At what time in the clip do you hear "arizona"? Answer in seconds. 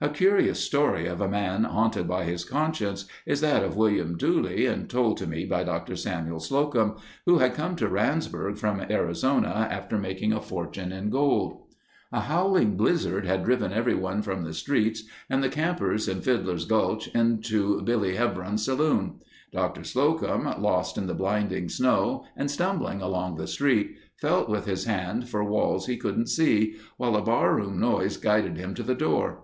8.88-9.48